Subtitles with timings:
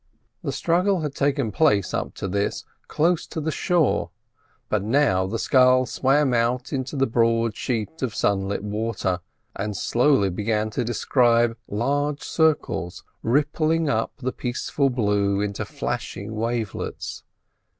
[0.41, 4.09] The struggle had taken place up to this close to the shore,
[4.67, 9.19] but now the scull swam out into the broad sheet of sunlit water,
[9.55, 17.21] and slowly began to describe large circles rippling up the peaceful blue into flashing wavelets.